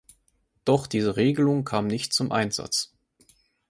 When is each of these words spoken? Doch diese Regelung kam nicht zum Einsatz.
Doch 0.65 0.87
diese 0.87 1.15
Regelung 1.15 1.63
kam 1.63 1.85
nicht 1.85 2.11
zum 2.11 2.31
Einsatz. 2.31 2.91